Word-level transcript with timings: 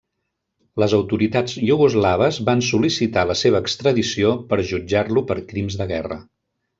Les 0.83 0.93
autoritats 0.99 1.57
iugoslaves 1.67 2.39
van 2.49 2.63
sol·licitar 2.69 3.25
la 3.33 3.37
seva 3.45 3.61
extradició 3.65 4.31
per 4.53 4.59
jutjar-lo 4.71 5.25
per 5.33 5.37
crims 5.53 5.79
de 5.83 5.89
guerra. 5.97 6.19